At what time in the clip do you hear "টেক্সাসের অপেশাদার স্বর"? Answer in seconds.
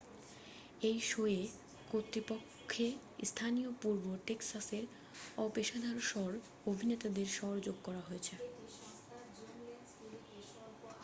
4.27-6.31